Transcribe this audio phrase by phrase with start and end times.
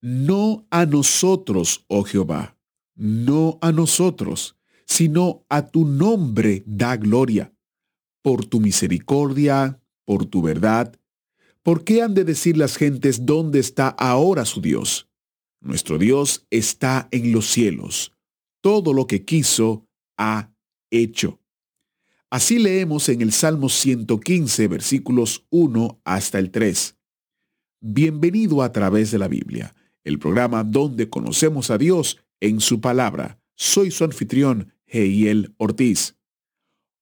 [0.00, 2.56] No a nosotros, oh Jehová,
[2.94, 4.56] no a nosotros,
[4.86, 7.52] sino a tu nombre da gloria,
[8.22, 10.98] por tu misericordia, por tu verdad.
[11.62, 15.08] ¿Por qué han de decir las gentes dónde está ahora su Dios?
[15.60, 18.12] Nuestro Dios está en los cielos.
[18.60, 19.86] Todo lo que quiso
[20.16, 20.52] ha
[20.90, 21.40] hecho.
[22.30, 26.96] Así leemos en el Salmo 115, versículos 1 hasta el 3.
[27.80, 29.74] Bienvenido a través de la Biblia,
[30.08, 33.38] el programa donde conocemos a Dios en su palabra.
[33.54, 36.16] Soy su anfitrión, Heiel Ortiz.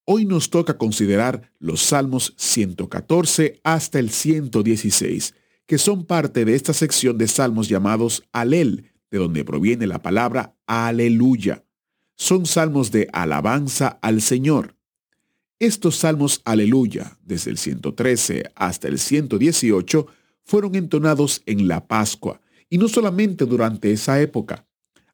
[0.04, 5.34] Hoy nos toca considerar los Salmos 114 hasta el 116,
[5.66, 10.56] que son parte de esta sección de salmos llamados Alel, de donde proviene la palabra
[10.66, 11.64] aleluya.
[12.16, 14.76] Son salmos de alabanza al Señor.
[15.60, 20.06] Estos salmos aleluya, desde el 113 hasta el 118,
[20.42, 24.66] fueron entonados en la Pascua, y no solamente durante esa época.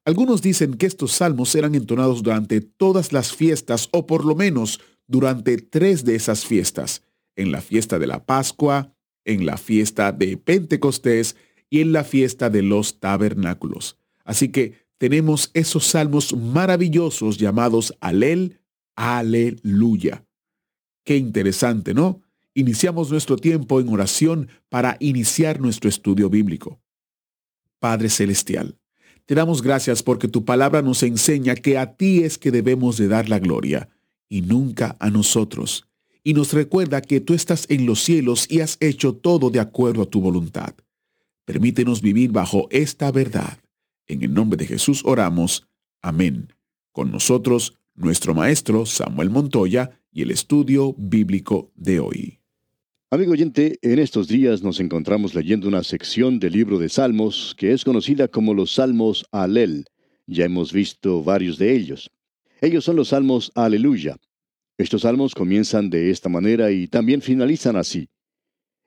[0.04, 4.80] Algunos dicen que estos salmos eran entonados durante todas las fiestas o por lo menos
[5.06, 7.02] durante tres de esas fiestas,
[7.36, 8.94] en la fiesta de la Pascua,
[9.24, 11.36] en la fiesta de Pentecostés
[11.70, 13.96] y en la fiesta de los tabernáculos.
[14.24, 18.60] Así que tenemos esos salmos maravillosos llamados Alel,
[18.96, 20.24] Aleluya.
[21.04, 22.22] Qué interesante, ¿no?
[22.54, 26.81] Iniciamos nuestro tiempo en oración para iniciar nuestro estudio bíblico.
[27.82, 28.78] Padre Celestial,
[29.26, 33.08] te damos gracias porque tu palabra nos enseña que a ti es que debemos de
[33.08, 33.88] dar la gloria
[34.28, 35.88] y nunca a nosotros.
[36.22, 40.02] Y nos recuerda que tú estás en los cielos y has hecho todo de acuerdo
[40.02, 40.76] a tu voluntad.
[41.44, 43.58] Permítenos vivir bajo esta verdad.
[44.06, 45.66] En el nombre de Jesús oramos.
[46.02, 46.52] Amén.
[46.92, 52.41] Con nosotros, nuestro maestro Samuel Montoya y el estudio bíblico de hoy.
[53.12, 57.74] Amigo oyente, en estos días nos encontramos leyendo una sección del libro de Salmos que
[57.74, 59.84] es conocida como los Salmos Alel.
[60.26, 62.10] Ya hemos visto varios de ellos.
[62.62, 64.16] Ellos son los Salmos Aleluya.
[64.78, 68.08] Estos salmos comienzan de esta manera y también finalizan así.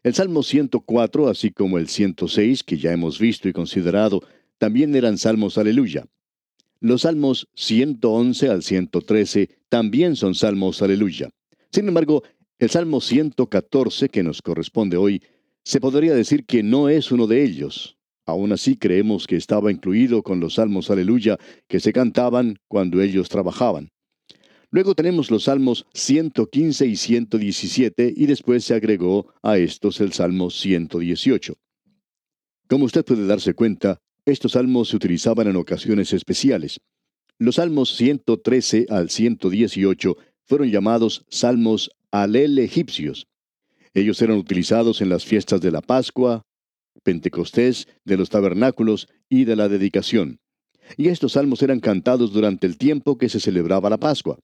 [0.01, 4.23] El Salmo 104, así como el 106, que ya hemos visto y considerado,
[4.57, 6.07] también eran Salmos Aleluya.
[6.79, 11.29] Los Salmos 111 al 113 también son Salmos Aleluya.
[11.71, 12.23] Sin embargo,
[12.57, 15.21] el Salmo 114, que nos corresponde hoy,
[15.63, 17.97] se podría decir que no es uno de ellos.
[18.25, 23.29] Aún así creemos que estaba incluido con los salmos aleluya que se cantaban cuando ellos
[23.29, 23.89] trabajaban.
[24.71, 30.49] Luego tenemos los salmos 115 y 117 y después se agregó a estos el salmo
[30.49, 31.55] 118.
[32.67, 36.79] Como usted puede darse cuenta, estos salmos se utilizaban en ocasiones especiales.
[37.37, 41.91] Los salmos 113 al 118 fueron llamados salmos
[42.23, 43.27] alel egipcios.
[43.93, 46.43] Ellos eran utilizados en las fiestas de la Pascua,
[47.03, 50.39] Pentecostés, de los tabernáculos y de la dedicación.
[50.97, 54.39] Y estos salmos eran cantados durante el tiempo que se celebraba la Pascua.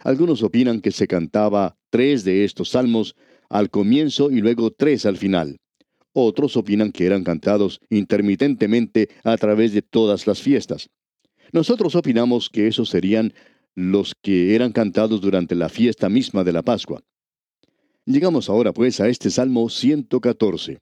[0.00, 3.14] Algunos opinan que se cantaba tres de estos salmos
[3.48, 5.58] al comienzo y luego tres al final.
[6.12, 10.90] Otros opinan que eran cantados intermitentemente a través de todas las fiestas.
[11.52, 13.34] Nosotros opinamos que esos serían
[13.74, 17.02] los que eran cantados durante la fiesta misma de la Pascua.
[18.04, 20.80] Llegamos ahora pues a este Salmo 114.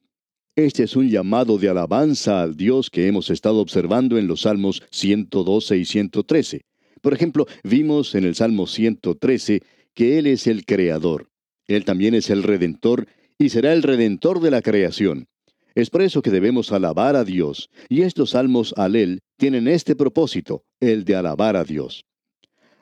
[0.57, 4.83] Este es un llamado de alabanza al Dios que hemos estado observando en los Salmos
[4.91, 6.63] 112 y 113.
[7.01, 9.63] Por ejemplo, vimos en el Salmo 113
[9.95, 11.31] que Él es el Creador.
[11.69, 13.07] Él también es el Redentor
[13.39, 15.29] y será el Redentor de la creación.
[15.75, 19.95] Es por eso que debemos alabar a Dios, y estos salmos al Él tienen este
[19.95, 22.05] propósito, el de alabar a Dios.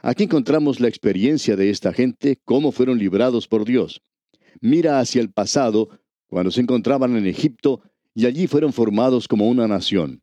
[0.01, 4.01] Aquí encontramos la experiencia de esta gente, cómo fueron librados por Dios.
[4.61, 5.89] Mira hacia el pasado,
[6.29, 7.83] cuando se encontraban en Egipto,
[8.15, 10.23] y allí fueron formados como una nación.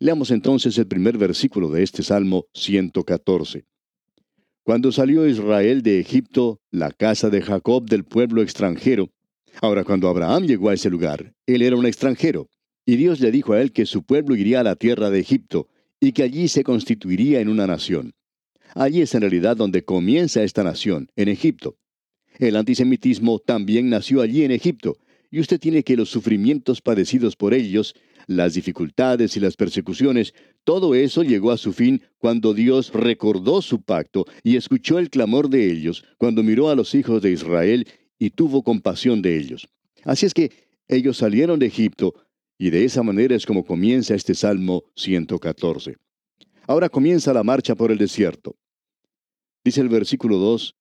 [0.00, 3.64] Leamos entonces el primer versículo de este Salmo 114.
[4.62, 9.10] Cuando salió Israel de Egipto, la casa de Jacob del pueblo extranjero,
[9.62, 12.48] ahora cuando Abraham llegó a ese lugar, él era un extranjero,
[12.84, 15.68] y Dios le dijo a él que su pueblo iría a la tierra de Egipto,
[16.00, 18.12] y que allí se constituiría en una nación.
[18.74, 21.76] Allí es en realidad donde comienza esta nación, en Egipto.
[22.38, 24.96] El antisemitismo también nació allí en Egipto,
[25.30, 27.94] y usted tiene que los sufrimientos padecidos por ellos,
[28.26, 30.34] las dificultades y las persecuciones,
[30.64, 35.48] todo eso llegó a su fin cuando Dios recordó su pacto y escuchó el clamor
[35.48, 37.86] de ellos, cuando miró a los hijos de Israel
[38.18, 39.68] y tuvo compasión de ellos.
[40.04, 40.52] Así es que
[40.88, 42.14] ellos salieron de Egipto,
[42.58, 45.96] y de esa manera es como comienza este Salmo 114.
[46.68, 48.54] Ahora comienza la marcha por el desierto.
[49.64, 50.76] Dice el versículo 2,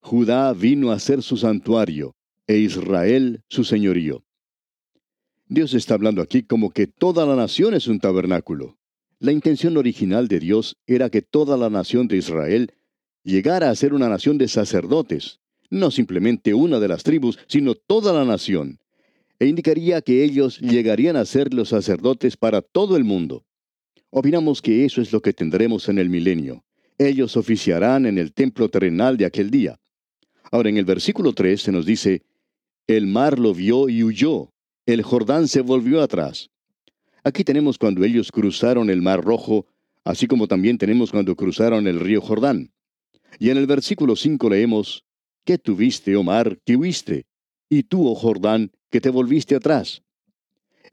[0.00, 2.16] Judá vino a ser su santuario,
[2.46, 4.24] e Israel su señorío.
[5.46, 8.78] Dios está hablando aquí como que toda la nación es un tabernáculo.
[9.18, 12.72] La intención original de Dios era que toda la nación de Israel
[13.24, 18.14] llegara a ser una nación de sacerdotes, no simplemente una de las tribus, sino toda
[18.14, 18.78] la nación,
[19.38, 23.44] e indicaría que ellos llegarían a ser los sacerdotes para todo el mundo.
[24.16, 26.62] Opinamos que eso es lo que tendremos en el milenio.
[26.98, 29.80] Ellos oficiarán en el templo terrenal de aquel día.
[30.52, 32.22] Ahora en el versículo 3 se nos dice,
[32.86, 34.52] el mar lo vio y huyó,
[34.86, 36.48] el Jordán se volvió atrás.
[37.24, 39.66] Aquí tenemos cuando ellos cruzaron el mar rojo,
[40.04, 42.70] así como también tenemos cuando cruzaron el río Jordán.
[43.40, 45.04] Y en el versículo 5 leemos,
[45.44, 47.26] ¿Qué tuviste, oh mar, que huiste?
[47.68, 50.03] Y tú, oh Jordán, que te volviste atrás.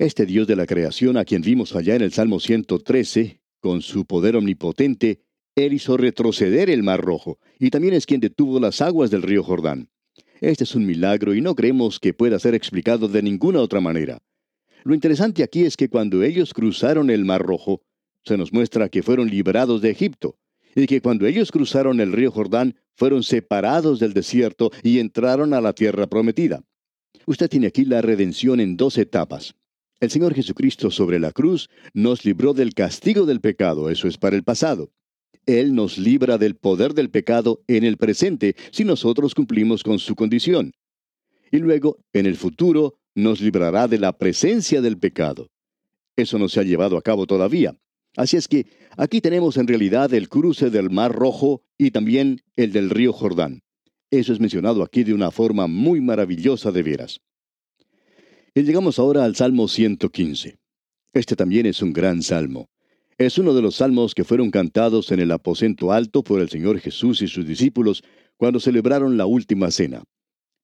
[0.02, 4.06] Este Dios de la creación, a quien vimos allá en el Salmo 113, con su
[4.06, 5.22] poder omnipotente,
[5.56, 9.44] Él hizo retroceder el mar rojo, y también es quien detuvo las aguas del río
[9.44, 9.92] Jordán.
[10.40, 14.24] Este es un milagro y no creemos que pueda ser explicado de ninguna otra manera.
[14.84, 17.84] Lo interesante aquí es que cuando ellos cruzaron el Mar Rojo,
[18.26, 20.40] se nos muestra que fueron liberados de Egipto,
[20.76, 25.62] y que cuando ellos cruzaron el río Jordán, fueron separados del desierto y entraron a
[25.62, 26.64] la tierra prometida.
[27.28, 29.54] Usted tiene aquí la redención en dos etapas.
[30.02, 34.36] El Señor Jesucristo sobre la cruz nos libró del castigo del pecado, eso es para
[34.36, 34.90] el pasado.
[35.46, 40.16] Él nos libra del poder del pecado en el presente si nosotros cumplimos con su
[40.16, 40.72] condición.
[41.52, 45.52] Y luego, en el futuro, nos librará de la presencia del pecado.
[46.16, 47.78] Eso no se ha llevado a cabo todavía.
[48.18, 48.66] Así es que
[48.98, 53.62] aquí tenemos en realidad el cruce del Mar Rojo y también el del río Jordán.
[54.10, 57.22] Eso es mencionado aquí de una forma muy maravillosa de veras.
[58.54, 60.60] Y llegamos ahora al Salmo 115.
[61.14, 62.70] Este también es un gran salmo.
[63.18, 66.78] Es uno de los salmos que fueron cantados en el aposento alto por el Señor
[66.82, 68.04] Jesús y sus discípulos
[68.36, 70.04] cuando celebraron la última cena.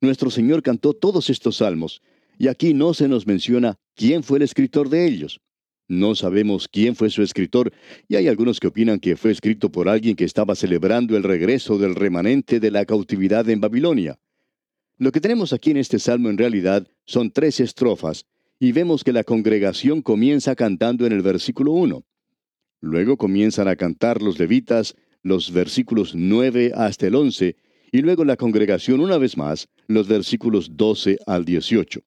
[0.02, 2.02] Nuestro Señor cantó todos estos salmos,
[2.38, 5.40] y aquí no se nos menciona quién fue el escritor de ellos.
[5.88, 7.72] No sabemos quién fue su escritor,
[8.10, 11.78] y hay algunos que opinan que fue escrito por alguien que estaba celebrando el regreso
[11.78, 14.20] del remanente de la cautividad en Babilonia.
[15.00, 18.26] Lo que tenemos aquí en este salmo en realidad son tres estrofas,
[18.60, 22.04] y vemos que la congregación comienza cantando en el versículo 1.
[22.82, 27.56] Luego comienzan a cantar los levitas los versículos 9 hasta el 11,
[27.92, 32.02] y luego la congregación una vez más los versículos 12 al 18.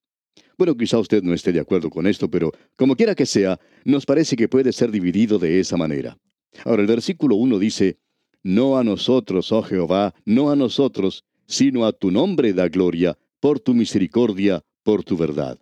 [0.58, 4.04] Bueno, quizá usted no esté de acuerdo con esto, pero como quiera que sea, nos
[4.04, 6.18] parece que puede ser dividido de esa manera.
[6.64, 7.98] Ahora el versículo 1 dice,
[8.42, 13.58] No a nosotros, oh Jehová, no a nosotros, sino a tu nombre da gloria, por
[13.58, 15.58] tu misericordia, por tu verdad.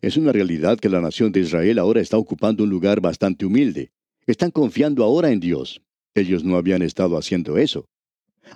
[0.00, 3.90] Es una realidad que la nación de Israel ahora está ocupando un lugar bastante humilde.
[4.26, 5.82] Están confiando ahora en Dios.
[6.14, 7.88] Ellos no habían estado haciendo eso.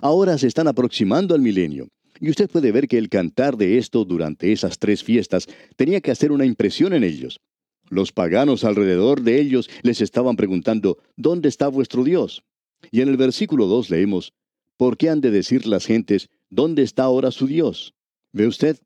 [0.01, 1.89] Ahora se están aproximando al milenio.
[2.21, 6.11] Y usted puede ver que el cantar de esto durante esas tres fiestas tenía que
[6.11, 7.41] hacer una impresión en ellos.
[7.89, 12.41] Los paganos alrededor de ellos les estaban preguntando, ¿dónde está vuestro Dios?
[12.89, 14.31] Y en el versículo 2 leemos,
[14.77, 17.93] ¿por qué han de decir las gentes, ¿dónde está ahora su Dios?
[18.31, 18.77] ¿Ve usted?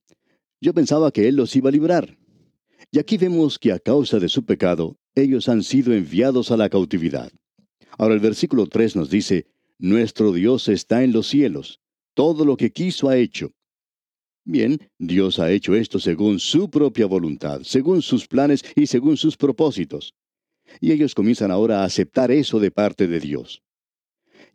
[0.62, 2.17] Yo pensaba que Él los iba a librar.
[2.91, 6.69] Y aquí vemos que a causa de su pecado, ellos han sido enviados a la
[6.69, 7.31] cautividad.
[7.97, 9.47] Ahora el versículo 3 nos dice,
[9.79, 11.81] Nuestro Dios está en los cielos,
[12.13, 13.51] todo lo que quiso ha hecho.
[14.45, 19.36] Bien, Dios ha hecho esto según su propia voluntad, según sus planes y según sus
[19.36, 20.15] propósitos.
[20.79, 23.62] Y ellos comienzan ahora a aceptar eso de parte de Dios.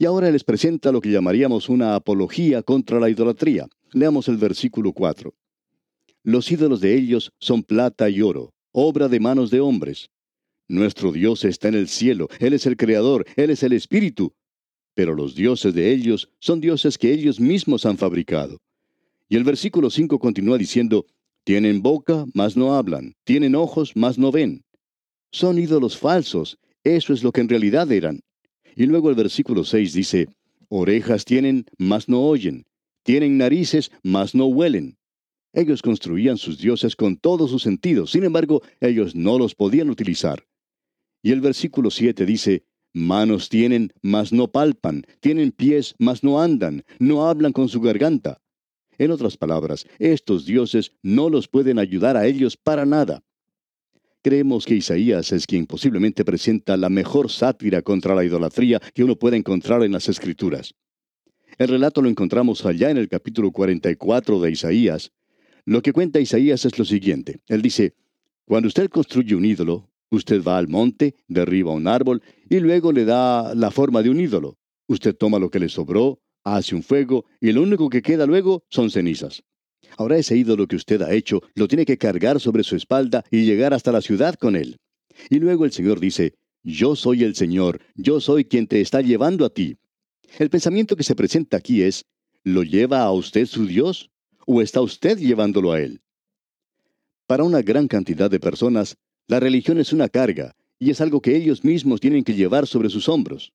[0.03, 3.69] Y ahora les presenta lo que llamaríamos una apología contra la idolatría.
[3.93, 5.33] Leamos el versículo 4.
[6.25, 10.11] Los ídolos de ellos son plata y oro, obra de manos de hombres.
[10.67, 14.33] Nuestro Dios está en el cielo, Él es el Creador, Él es el Espíritu.
[14.95, 18.59] Pero los dioses de ellos son dioses que ellos mismos han fabricado.
[19.29, 21.07] Y el versículo 5 continúa diciendo,
[21.45, 24.65] tienen boca, mas no hablan, tienen ojos, mas no ven.
[25.31, 28.19] Son ídolos falsos, eso es lo que en realidad eran.
[28.77, 30.29] Y luego el versículo 6 dice,
[30.69, 32.67] orejas tienen, mas no oyen,
[33.03, 34.97] tienen narices, mas no huelen.
[35.53, 40.47] Ellos construían sus dioses con todos sus sentidos, sin embargo, ellos no los podían utilizar.
[41.23, 42.65] Y el versículo 7 dice,
[42.95, 48.43] Manos tienen, mas no palpan, tienen pies, mas no andan, no hablan con su garganta.
[48.99, 53.25] En otras palabras, estos dioses no los pueden ayudar a ellos para nada.
[54.23, 59.17] Creemos que Isaías es quien posiblemente presenta la mejor sátira contra la idolatría que uno
[59.17, 60.75] puede encontrar en las Escrituras.
[61.59, 65.11] El relato lo encontramos allá en el capítulo 44 de Isaías.
[65.65, 67.41] Lo que cuenta Isaías es lo siguiente.
[67.49, 67.95] Él dice,
[68.45, 73.05] cuando usted construye un ídolo, usted va al monte, derriba un árbol y luego le
[73.05, 74.57] da la forma de un ídolo.
[74.87, 78.65] Usted toma lo que le sobró, hace un fuego y lo único que queda luego
[78.69, 79.43] son cenizas.
[79.97, 83.45] Ahora ese ídolo que usted ha hecho lo tiene que cargar sobre su espalda y
[83.45, 84.79] llegar hasta la ciudad con él.
[85.31, 89.45] Y luego el Señor dice, yo soy el Señor, yo soy quien te está llevando
[89.45, 89.77] a ti.
[90.39, 92.07] El pensamiento que se presenta aquí es,
[92.45, 94.11] ¿lo lleva a usted su Dios
[94.47, 96.01] o está usted llevándolo a él?
[97.27, 98.97] Para una gran cantidad de personas,
[99.27, 102.91] la religión es una carga y es algo que ellos mismos tienen que llevar sobre
[102.91, 103.53] sus hombros.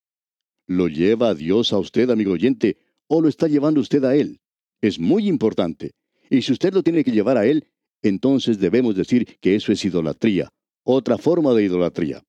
[0.65, 2.77] ¿Lo lleva Dios a usted, amigo oyente,
[3.08, 4.39] o lo está llevando usted a Él?
[4.82, 5.94] Es muy importante.
[6.30, 7.66] Y si usted lo tiene que llevar a Él,
[8.02, 10.50] entonces debemos decir que eso es idolatría,
[10.84, 12.24] otra forma de idolatría.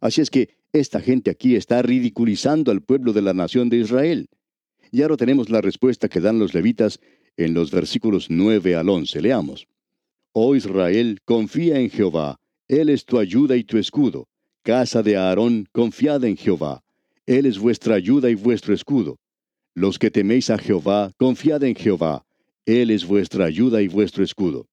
[0.00, 4.28] Así es que esta gente aquí está ridiculizando al pueblo de la nación de Israel.
[4.90, 7.00] Y ahora tenemos la respuesta que dan los levitas
[7.36, 9.20] en los versículos 9 al 11.
[9.22, 9.66] Leamos.
[10.32, 14.26] Oh Israel, confía en Jehová, Él es tu ayuda y tu escudo.
[14.62, 16.82] Casa de Aarón, confiad en Jehová.
[17.26, 19.18] Él es vuestra ayuda y vuestro escudo.
[19.74, 22.24] Los que teméis a Jehová, confiad en Jehová.
[22.66, 24.68] Él es vuestra ayuda y vuestro escudo.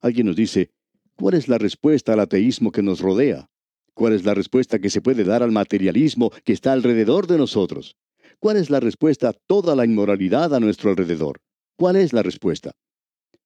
[0.00, 0.70] Alguien nos dice,
[1.16, 3.50] ¿cuál es la respuesta al ateísmo que nos rodea?
[3.94, 7.96] ¿Cuál es la respuesta que se puede dar al materialismo que está alrededor de nosotros?
[8.38, 11.40] ¿Cuál es la respuesta a toda la inmoralidad a nuestro alrededor?
[11.76, 12.72] ¿Cuál es la respuesta?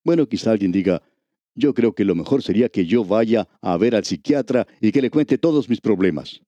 [0.05, 1.03] Bueno, quizá alguien diga,
[1.55, 5.03] yo creo que lo mejor sería que yo vaya a ver al psiquiatra y que
[5.03, 6.41] le cuente todos mis problemas.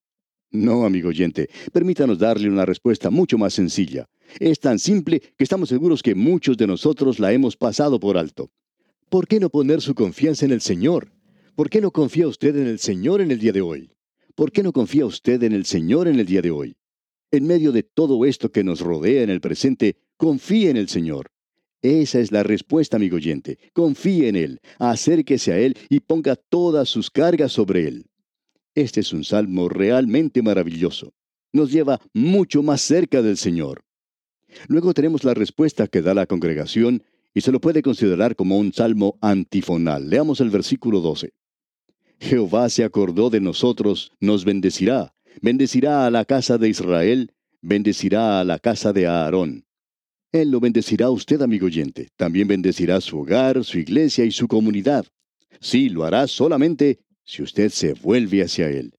[0.50, 4.08] No, amigo oyente, permítanos darle una respuesta mucho más sencilla.
[4.38, 8.50] Es tan simple que estamos seguros que muchos de nosotros la hemos pasado por alto.
[9.08, 11.12] ¿Por qué no poner su confianza en el Señor?
[11.54, 13.90] ¿Por qué no confía usted en el Señor en el día de hoy?
[14.34, 16.76] ¿Por qué no confía usted en el Señor en el día de hoy?
[17.30, 21.30] En medio de todo esto que nos rodea en el presente, confíe en el Señor.
[21.82, 23.58] Esa es la respuesta, amigo oyente.
[23.72, 28.06] Confíe en Él, acérquese a Él y ponga todas sus cargas sobre Él.
[28.74, 31.12] Este es un salmo realmente maravilloso.
[31.52, 33.84] Nos lleva mucho más cerca del Señor.
[34.68, 37.02] Luego tenemos la respuesta que da la congregación
[37.34, 40.08] y se lo puede considerar como un salmo antifonal.
[40.08, 41.32] Leamos el versículo 12.
[42.20, 48.44] Jehová se acordó de nosotros, nos bendecirá, bendecirá a la casa de Israel, bendecirá a
[48.44, 49.64] la casa de Aarón.
[50.30, 52.08] Él lo bendecirá a usted, amigo oyente.
[52.16, 55.06] También bendecirá su hogar, su iglesia y su comunidad.
[55.60, 58.94] Sí, lo hará solamente si usted se vuelve hacia Él.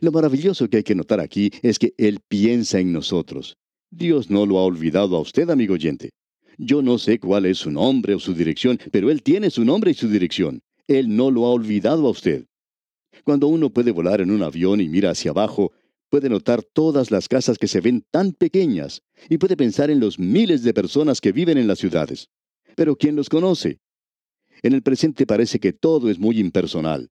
[0.00, 3.58] Lo maravilloso que hay que notar aquí es que Él piensa en nosotros.
[3.90, 6.10] Dios no lo ha olvidado a usted, amigo oyente.
[6.58, 9.90] Yo no sé cuál es su nombre o su dirección, pero Él tiene su nombre
[9.90, 10.60] y su dirección.
[10.86, 12.46] Él no lo ha olvidado a usted.
[13.24, 15.72] Cuando uno puede volar en un avión y mira hacia abajo,
[16.08, 20.18] puede notar todas las casas que se ven tan pequeñas y puede pensar en los
[20.18, 22.28] miles de personas que viven en las ciudades.
[22.76, 23.80] Pero ¿quién los conoce?
[24.62, 27.10] En el presente parece que todo es muy impersonal.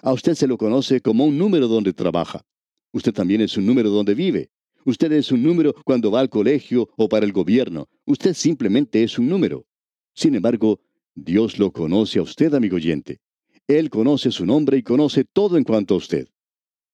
[0.00, 2.44] A usted se lo conoce como un número donde trabaja.
[2.92, 4.50] Usted también es un número donde vive.
[4.84, 7.88] Usted es un número cuando va al colegio o para el gobierno.
[8.04, 9.66] Usted simplemente es un número.
[10.14, 10.80] Sin embargo,
[11.14, 13.20] Dios lo conoce a usted, amigo oyente.
[13.66, 16.28] Él conoce su nombre y conoce todo en cuanto a usted.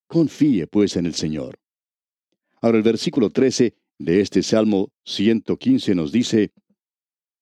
[0.07, 1.59] Confíe, pues, en el Señor.
[2.61, 6.53] Ahora el versículo 13 de este Salmo 115 nos dice,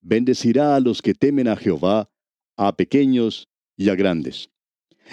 [0.01, 2.09] Bendecirá a los que temen a Jehová,
[2.55, 4.49] a pequeños y a grandes.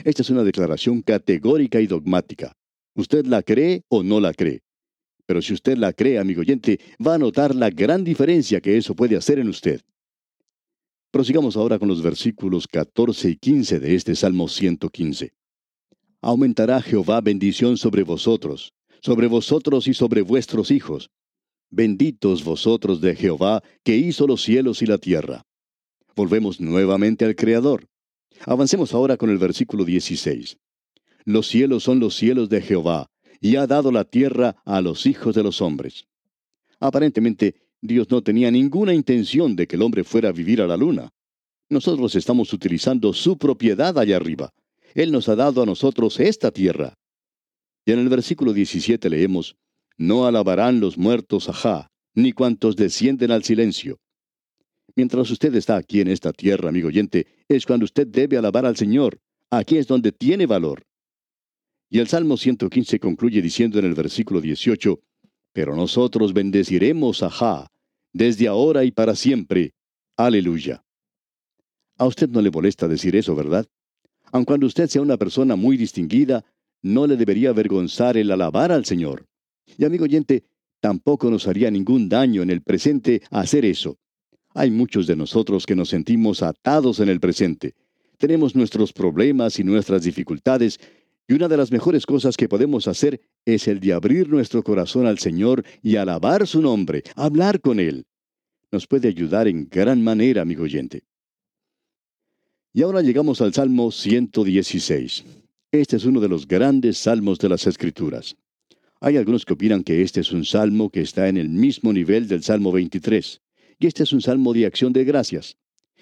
[0.05, 2.57] Esta es una declaración categórica y dogmática.
[2.95, 4.66] ¿Usted la cree o no la cree?
[5.26, 8.95] Pero si usted la cree, amigo oyente, va a notar la gran diferencia que eso
[8.95, 9.80] puede hacer en usted.
[11.11, 15.33] Prosigamos ahora con los versículos 14 y 15 de este Salmo 115.
[16.21, 21.11] Aumentará Jehová bendición sobre vosotros, sobre vosotros y sobre vuestros hijos.
[21.71, 25.42] Benditos vosotros de Jehová, que hizo los cielos y la tierra.
[26.14, 27.88] Volvemos nuevamente al Creador.
[28.45, 30.59] Avancemos ahora con el versículo 16.
[31.25, 33.09] Los cielos son los cielos de Jehová,
[33.47, 36.09] y ha dado la tierra a los hijos de los hombres.
[36.81, 40.76] Aparentemente, Dios no tenía ninguna intención de que el hombre fuera a vivir a la
[40.76, 41.12] luna.
[41.69, 44.53] Nosotros estamos utilizando su propiedad allá arriba.
[44.95, 46.95] Él nos ha dado a nosotros esta tierra.
[47.85, 49.55] Y en el versículo 17 leemos,
[49.97, 54.00] No alabarán los muertos ajá, ni cuantos descienden al silencio.
[54.97, 58.76] Mientras usted está aquí en esta tierra, amigo oyente, es cuando usted debe alabar al
[58.76, 59.21] Señor.
[59.50, 60.83] Aquí es donde tiene valor.
[61.88, 65.00] Y el Salmo 115 concluye diciendo en el versículo 18,
[65.52, 67.71] Pero nosotros bendeciremos a Jah,
[68.12, 69.75] desde ahora y para siempre.
[70.16, 70.85] Aleluya.
[71.99, 73.66] A usted no le molesta decir eso, ¿verdad?
[74.33, 76.45] Aun cuando usted sea una persona muy distinguida,
[76.83, 79.26] no le debería avergonzar el alabar al Señor.
[79.78, 80.45] Y amigo oyente,
[80.81, 83.99] tampoco nos haría ningún daño en el presente hacer eso.
[84.55, 87.75] Hay muchos de nosotros que nos sentimos atados en el presente.
[88.19, 90.81] Tenemos nuestros problemas y nuestras dificultades,
[91.28, 95.06] y una de las mejores cosas que podemos hacer es el de abrir nuestro corazón
[95.06, 98.06] al Señor y alabar su nombre, hablar con Él.
[98.71, 101.02] Nos puede ayudar en gran manera, amigo oyente.
[102.73, 105.25] Y ahora llegamos al Salmo 116.
[105.73, 108.37] Este es uno de los grandes salmos de las Escrituras.
[109.00, 112.28] Hay algunos que opinan que este es un salmo que está en el mismo nivel
[112.28, 113.42] del Salmo 23,
[113.78, 115.56] y este es un salmo de acción de gracias.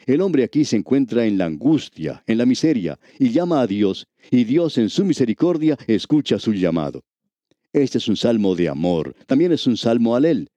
[0.06, 4.06] El hombre aquí se encuentra en la angustia, en la miseria, y llama a Dios,
[4.30, 7.04] y Dios en su misericordia escucha su llamado.
[7.72, 10.50] Este es un salmo de amor, también es un salmo alel.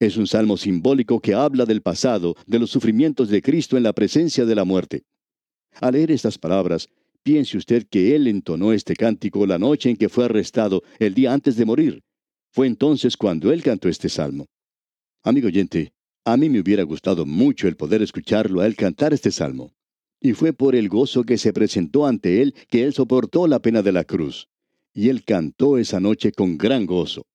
[0.00, 3.92] Es un salmo simbólico que habla del pasado, de los sufrimientos de Cristo en la
[3.92, 5.04] presencia de la muerte.
[5.80, 6.88] Al leer estas palabras,
[7.22, 11.32] piense usted que él entonó este cántico la noche en que fue arrestado, el día
[11.32, 12.02] antes de morir.
[12.50, 14.46] Fue entonces cuando él cantó este salmo.
[15.22, 15.93] Amigo oyente,
[16.24, 19.72] a mí me hubiera gustado mucho el poder escucharlo a él cantar este salmo.
[20.20, 23.82] Y fue por el gozo que se presentó ante él que él soportó la pena
[23.82, 24.48] de la cruz.
[24.94, 27.26] Y él cantó esa noche con gran gozo.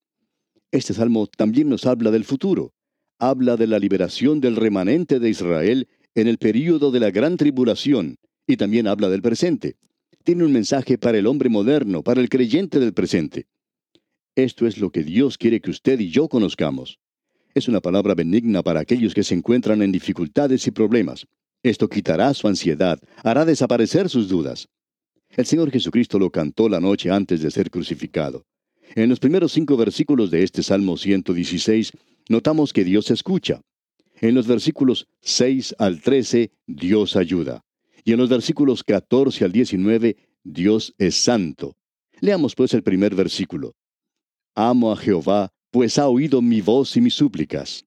[0.71, 2.73] Este salmo también nos habla del futuro.
[3.19, 8.17] Habla de la liberación del remanente de Israel en el período de la gran tribulación,
[8.47, 9.75] y también habla del presente.
[10.23, 13.45] Tiene un mensaje para el hombre moderno, para el creyente del presente.
[14.35, 16.99] Esto es lo que Dios quiere que usted y yo conozcamos.
[17.53, 21.25] Es una palabra benigna para aquellos que se encuentran en dificultades y problemas.
[21.63, 24.69] Esto quitará su ansiedad, hará desaparecer sus dudas.
[25.29, 28.45] El Señor Jesucristo lo cantó la noche antes de ser crucificado.
[28.95, 31.91] En los primeros cinco versículos de este Salmo 116,
[32.29, 33.61] notamos que Dios escucha.
[34.21, 37.63] En los versículos 6 al 13, Dios ayuda.
[38.03, 41.75] Y en los versículos 14 al 19, Dios es santo.
[42.19, 43.75] Leamos pues el primer versículo.
[44.55, 47.85] Amo a Jehová, pues ha oído mi voz y mis súplicas.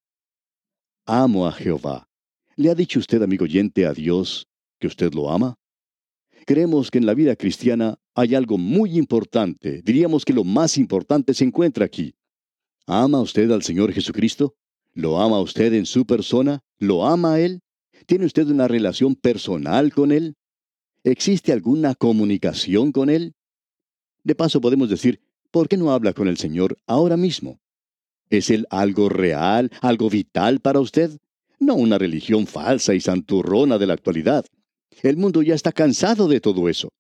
[1.05, 2.09] Amo a Jehová.
[2.55, 4.47] ¿Le ha dicho usted, amigo oyente, a Dios
[4.79, 5.57] que usted lo ama?
[6.47, 11.35] Creemos que en la vida cristiana hay algo muy importante, diríamos que lo más importante
[11.35, 12.15] se encuentra aquí.
[12.87, 14.55] ¿Ama usted al Señor Jesucristo?
[14.93, 16.61] ¿Lo ama usted en su persona?
[16.79, 17.63] ¿Lo ama a Él?
[18.07, 20.35] ¿Tiene usted una relación personal con Él?
[21.05, 23.35] ¿Existe alguna comunicación con Él?
[24.25, 27.61] De paso podemos decir, ¿por qué no habla con el Señor ahora mismo?
[28.33, 31.19] ¿Es Él algo real, algo vital para usted?
[31.61, 34.47] No una religión falsa y santurrona de la actualidad.
[35.03, 36.95] El mundo ya está cansado de todo eso.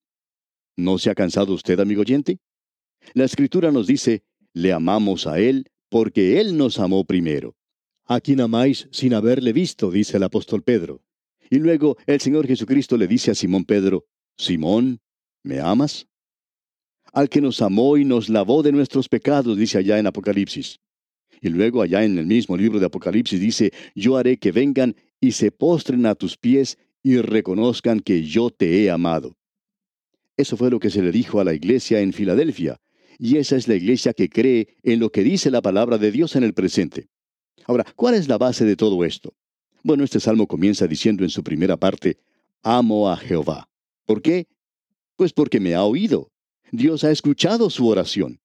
[0.76, 2.38] ¿No se ha cansado usted, amigo oyente?
[3.14, 7.56] La Escritura nos dice, le amamos a Él porque Él nos amó primero.
[8.04, 9.90] ¿A quién amáis sin haberle visto?
[9.90, 11.00] dice el apóstol Pedro.
[11.48, 14.04] Y luego el Señor Jesucristo le dice a Simón Pedro,
[14.36, 15.00] Simón,
[15.42, 16.06] ¿me amas?
[17.10, 20.78] Al que nos amó y nos lavó de nuestros pecados, dice allá en Apocalipsis.
[21.42, 25.32] Y luego allá en el mismo libro de Apocalipsis dice, yo haré que vengan y
[25.32, 29.36] se postren a tus pies y reconozcan que yo te he amado.
[30.36, 32.80] Eso fue lo que se le dijo a la iglesia en Filadelfia,
[33.18, 36.36] y esa es la iglesia que cree en lo que dice la palabra de Dios
[36.36, 37.08] en el presente.
[37.66, 39.34] Ahora, ¿cuál es la base de todo esto?
[39.82, 42.18] Bueno, este salmo comienza diciendo en su primera parte,
[42.62, 43.68] amo a Jehová.
[44.06, 44.46] ¿Por qué?
[45.16, 46.30] Pues porque me ha oído.
[46.70, 48.40] Dios ha escuchado su oración.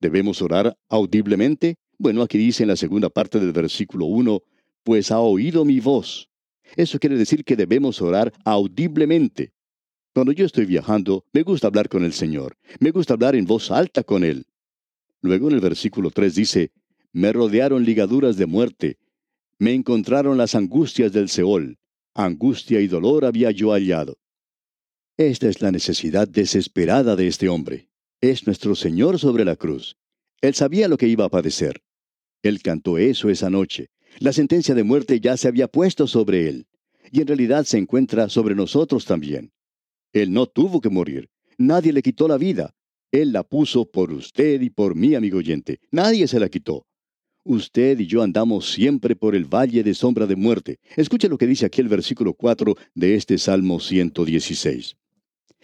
[0.00, 1.76] ¿Debemos orar audiblemente?
[1.98, 4.40] Bueno, aquí dice en la segunda parte del versículo 1,
[4.84, 6.30] pues ha oído mi voz.
[6.76, 9.52] Eso quiere decir que debemos orar audiblemente.
[10.14, 12.56] Cuando yo estoy viajando, me gusta hablar con el Señor.
[12.78, 14.46] Me gusta hablar en voz alta con Él.
[15.20, 16.72] Luego en el versículo 3 dice,
[17.12, 18.98] me rodearon ligaduras de muerte,
[19.58, 21.78] me encontraron las angustias del Seol,
[22.14, 24.18] angustia y dolor había yo hallado.
[25.16, 27.88] Esta es la necesidad desesperada de este hombre.
[28.20, 29.96] Es nuestro Señor sobre la cruz.
[30.40, 31.82] Él sabía lo que iba a padecer.
[32.42, 33.88] Él cantó eso esa noche.
[34.18, 36.66] La sentencia de muerte ya se había puesto sobre él.
[37.10, 39.52] Y en realidad se encuentra sobre nosotros también.
[40.12, 41.28] Él no tuvo que morir.
[41.56, 42.74] Nadie le quitó la vida.
[43.10, 45.80] Él la puso por usted y por mí, amigo oyente.
[45.90, 46.86] Nadie se la quitó.
[47.44, 50.78] Usted y yo andamos siempre por el valle de sombra de muerte.
[50.96, 54.96] Escuche lo que dice aquí el versículo 4 de este Salmo 116.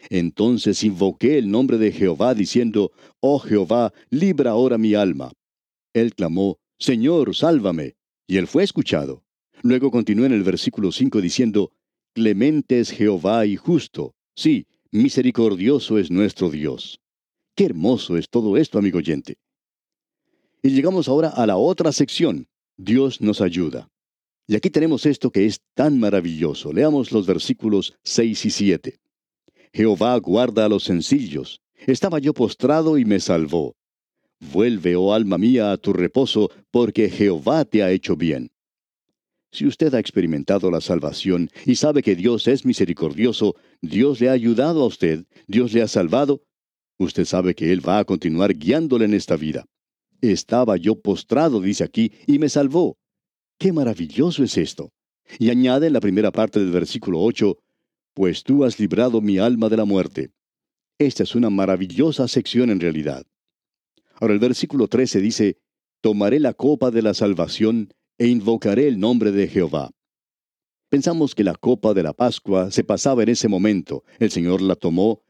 [0.08, 5.32] Entonces invoqué el nombre de Jehová diciendo, Oh Jehová, libra ahora mi alma.
[5.92, 7.96] Él clamó, Señor, sálvame.
[8.26, 9.24] Y él fue escuchado.
[9.62, 11.72] Luego continuó en el versículo 5 diciendo,
[12.12, 14.14] Clemente es Jehová y justo.
[14.34, 17.00] Sí, misericordioso es nuestro Dios.
[17.54, 19.38] Qué hermoso es todo esto, amigo oyente.
[20.62, 22.48] Y llegamos ahora a la otra sección.
[22.76, 23.90] Dios nos ayuda.
[24.46, 26.72] Y aquí tenemos esto que es tan maravilloso.
[26.72, 29.00] Leamos los versículos 6 y 7.
[29.72, 31.62] Jehová guarda a los sencillos.
[31.86, 33.76] Estaba yo postrado y me salvó.
[34.40, 38.50] Vuelve, oh alma mía, a tu reposo, porque Jehová te ha hecho bien.
[39.54, 44.32] Si usted ha experimentado la salvación y sabe que Dios es misericordioso, Dios le ha
[44.32, 46.42] ayudado a usted, Dios le ha salvado,
[46.98, 49.64] usted sabe que Él va a continuar guiándole en esta vida.
[50.20, 52.96] Estaba yo postrado, dice aquí, y me salvó.
[53.58, 54.90] Qué maravilloso es esto.
[55.38, 57.56] Y añade en la primera parte del versículo 8,
[58.12, 60.30] Pues tú has librado mi alma de la muerte.
[60.98, 63.24] Esta es una maravillosa sección en realidad.
[64.20, 65.58] Ahora el versículo 13 dice,
[66.00, 69.90] Tomaré la copa de la salvación e invocaré el nombre de Jehová.
[70.88, 74.76] Pensamos que la copa de la Pascua se pasaba en ese momento, el Señor la
[74.76, 75.22] tomó,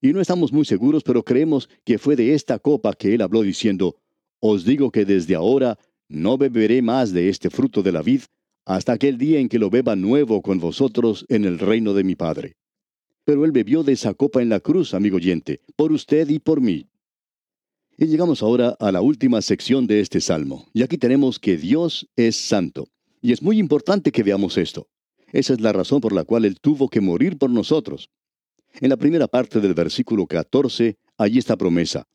[0.00, 3.42] y no estamos muy seguros, pero creemos que fue de esta copa que Él habló
[3.42, 3.96] diciendo,
[4.40, 8.22] Os digo que desde ahora no beberé más de este fruto de la vid,
[8.64, 12.14] hasta aquel día en que lo beba nuevo con vosotros en el reino de mi
[12.14, 12.56] Padre.
[13.24, 16.60] Pero Él bebió de esa copa en la cruz, amigo oyente, por usted y por
[16.60, 16.89] mí.
[18.02, 20.66] Y llegamos ahora a la última sección de este salmo.
[20.72, 22.88] Y aquí tenemos que Dios es santo.
[23.20, 24.88] Y es muy importante que veamos esto.
[25.32, 28.08] Esa es la razón por la cual Él tuvo que morir por nosotros.
[28.80, 32.08] En la primera parte del versículo 14, allí está promesa.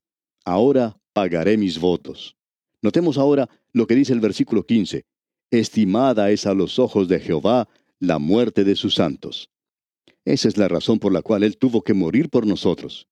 [0.43, 2.35] Ahora pagaré mis votos.
[2.81, 5.05] Notemos ahora lo que dice el versículo 15.
[5.51, 7.69] Estimada es a los ojos de Jehová
[7.99, 9.51] la muerte de sus santos.
[10.25, 13.07] Esa es la razón por la cual Él tuvo que morir por nosotros.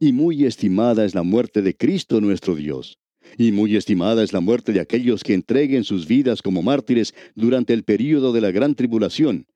[0.00, 2.98] Y muy estimada es la muerte de Cristo nuestro Dios.
[3.36, 7.72] Y muy estimada es la muerte de aquellos que entreguen sus vidas como mártires durante
[7.72, 9.46] el período de la gran tribulación.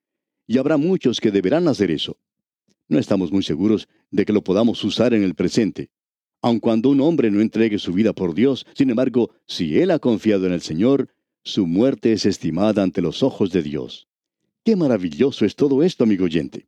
[0.48, 2.18] Y habrá muchos que deberán hacer eso.
[2.88, 5.90] No estamos muy seguros de que lo podamos usar en el presente.
[6.42, 10.00] Aun cuando un hombre no entregue su vida por Dios, sin embargo, si él ha
[10.00, 11.08] confiado en el Señor,
[11.44, 14.08] su muerte es estimada ante los ojos de Dios.
[14.64, 16.66] Qué maravilloso es todo esto, amigo oyente.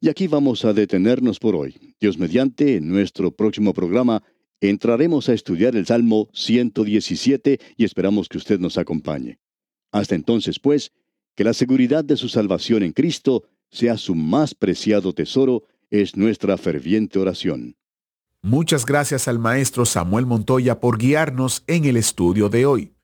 [0.00, 1.94] Y aquí vamos a detenernos por hoy.
[2.00, 4.22] Dios mediante, en nuestro próximo programa,
[4.60, 9.38] entraremos a estudiar el Salmo 117 y esperamos que usted nos acompañe.
[9.92, 10.92] Hasta entonces, pues,
[11.34, 16.56] que la seguridad de su salvación en Cristo sea su más preciado tesoro, es nuestra
[16.56, 17.76] ferviente oración.
[18.42, 22.95] Muchas gracias al maestro Samuel Montoya por guiarnos en el estudio de hoy.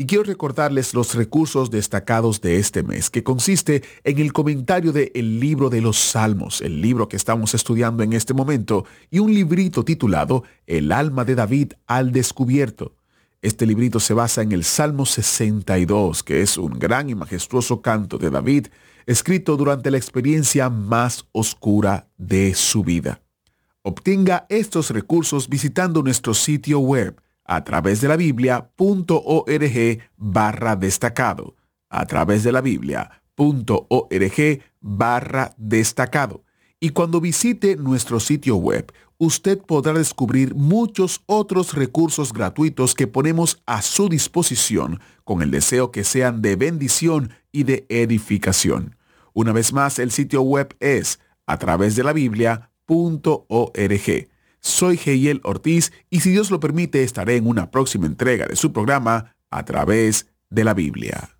[0.00, 5.12] Y quiero recordarles los recursos destacados de este mes, que consiste en el comentario de
[5.14, 9.34] El libro de los Salmos, el libro que estamos estudiando en este momento, y un
[9.34, 12.94] librito titulado El alma de David al descubierto.
[13.42, 18.16] Este librito se basa en el Salmo 62, que es un gran y majestuoso canto
[18.16, 18.68] de David,
[19.04, 23.20] escrito durante la experiencia más oscura de su vida.
[23.82, 31.56] Obtenga estos recursos visitando nuestro sitio web a través de la biblia.org barra destacado,
[31.88, 36.44] a través de la biblia.org barra destacado.
[36.78, 43.60] Y cuando visite nuestro sitio web, usted podrá descubrir muchos otros recursos gratuitos que ponemos
[43.66, 48.94] a su disposición con el deseo que sean de bendición y de edificación.
[49.32, 52.68] Una vez más, el sitio web es a través de la biblia.org.
[54.60, 58.72] Soy Geiel Ortiz y si Dios lo permite estaré en una próxima entrega de su
[58.72, 61.39] programa a través de la Biblia.